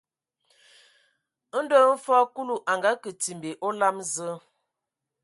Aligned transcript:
Ndɔ 1.61 1.77
hm 1.85 1.95
fɔɔ 2.03 2.21
Kulu 2.33 2.55
a 2.71 2.73
ngakǝ 2.79 3.09
timbi 3.21 3.49
a 3.57 3.59
olam 3.67 3.97
Zǝǝ, 4.13 4.33